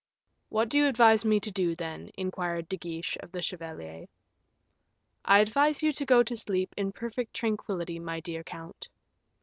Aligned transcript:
"What 0.49 0.67
do 0.67 0.79
you 0.79 0.87
advise 0.87 1.23
me 1.23 1.39
to 1.41 1.51
do, 1.51 1.75
then?" 1.75 2.09
inquired 2.17 2.67
De 2.67 2.75
Guiche 2.75 3.17
of 3.19 3.31
the 3.31 3.41
chevalier. 3.43 4.07
"I 5.23 5.41
advise 5.41 5.83
you 5.83 5.93
to 5.93 6.05
go 6.07 6.23
to 6.23 6.35
sleep 6.35 6.73
in 6.75 6.91
perfect 6.91 7.35
tranquillity, 7.35 7.99
my 7.99 8.19
dear 8.19 8.43
count." 8.43 8.89